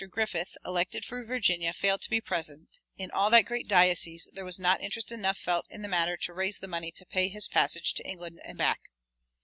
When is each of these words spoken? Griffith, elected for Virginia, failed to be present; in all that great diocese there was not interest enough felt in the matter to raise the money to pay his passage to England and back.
Griffith, 0.09 0.57
elected 0.65 1.05
for 1.05 1.21
Virginia, 1.23 1.71
failed 1.73 2.01
to 2.01 2.09
be 2.09 2.19
present; 2.19 2.79
in 2.97 3.11
all 3.11 3.29
that 3.29 3.45
great 3.45 3.67
diocese 3.67 4.27
there 4.33 4.43
was 4.43 4.57
not 4.57 4.81
interest 4.81 5.11
enough 5.11 5.37
felt 5.37 5.67
in 5.69 5.83
the 5.83 5.87
matter 5.87 6.17
to 6.17 6.33
raise 6.33 6.57
the 6.57 6.67
money 6.67 6.89
to 6.91 7.05
pay 7.05 7.27
his 7.27 7.47
passage 7.47 7.93
to 7.93 8.03
England 8.07 8.39
and 8.43 8.57
back. 8.57 8.89